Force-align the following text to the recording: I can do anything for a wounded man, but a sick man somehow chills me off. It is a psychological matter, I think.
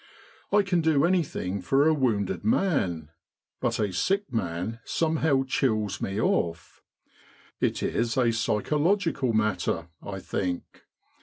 I 0.51 0.63
can 0.63 0.81
do 0.81 1.05
anything 1.05 1.61
for 1.61 1.85
a 1.87 1.93
wounded 1.93 2.43
man, 2.43 3.11
but 3.59 3.79
a 3.79 3.93
sick 3.93 4.33
man 4.33 4.79
somehow 4.83 5.43
chills 5.45 6.01
me 6.01 6.19
off. 6.19 6.81
It 7.59 7.83
is 7.83 8.17
a 8.17 8.31
psychological 8.31 9.31
matter, 9.31 9.89
I 10.01 10.17
think. 10.19 10.63